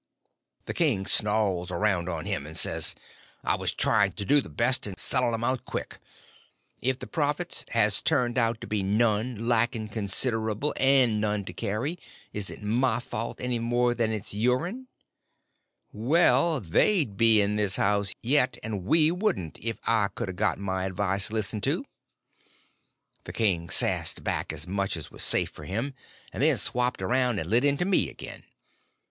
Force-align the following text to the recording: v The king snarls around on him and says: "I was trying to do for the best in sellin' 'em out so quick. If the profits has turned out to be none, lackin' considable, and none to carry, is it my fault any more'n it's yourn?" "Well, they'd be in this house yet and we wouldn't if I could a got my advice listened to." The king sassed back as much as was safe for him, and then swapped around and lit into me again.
v 0.61 0.65
The 0.65 0.73
king 0.73 1.05
snarls 1.05 1.69
around 1.69 2.09
on 2.09 2.25
him 2.25 2.47
and 2.47 2.57
says: 2.57 2.95
"I 3.43 3.53
was 3.53 3.71
trying 3.71 4.13
to 4.13 4.25
do 4.25 4.37
for 4.37 4.41
the 4.41 4.49
best 4.49 4.87
in 4.87 4.97
sellin' 4.97 5.31
'em 5.35 5.43
out 5.43 5.59
so 5.59 5.65
quick. 5.65 5.99
If 6.81 6.97
the 6.97 7.05
profits 7.05 7.65
has 7.69 8.01
turned 8.01 8.39
out 8.39 8.59
to 8.61 8.65
be 8.65 8.81
none, 8.81 9.47
lackin' 9.47 9.89
considable, 9.89 10.73
and 10.77 11.21
none 11.21 11.45
to 11.45 11.53
carry, 11.53 11.99
is 12.33 12.49
it 12.49 12.63
my 12.63 12.99
fault 12.99 13.39
any 13.39 13.59
more'n 13.59 13.99
it's 14.11 14.33
yourn?" 14.33 14.87
"Well, 15.91 16.59
they'd 16.61 17.15
be 17.15 17.39
in 17.39 17.57
this 17.57 17.75
house 17.75 18.11
yet 18.23 18.57
and 18.63 18.83
we 18.83 19.11
wouldn't 19.11 19.59
if 19.61 19.77
I 19.85 20.07
could 20.07 20.29
a 20.29 20.33
got 20.33 20.57
my 20.57 20.85
advice 20.85 21.31
listened 21.31 21.61
to." 21.65 21.85
The 23.25 23.33
king 23.33 23.69
sassed 23.69 24.23
back 24.23 24.51
as 24.51 24.65
much 24.65 24.97
as 24.97 25.11
was 25.11 25.21
safe 25.21 25.51
for 25.51 25.65
him, 25.65 25.93
and 26.33 26.41
then 26.41 26.57
swapped 26.57 27.03
around 27.03 27.37
and 27.37 27.47
lit 27.51 27.63
into 27.63 27.85
me 27.85 28.09
again. 28.09 28.45